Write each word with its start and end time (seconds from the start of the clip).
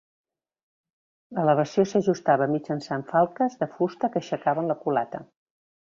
L'elevació 1.39 1.85
s'ajustava 1.91 2.47
mitjançant 2.55 3.07
falques 3.13 3.61
de 3.61 3.69
fusta 3.75 4.11
que 4.17 4.23
aixecaven 4.23 4.73
la 4.73 4.79
culata. 4.87 5.27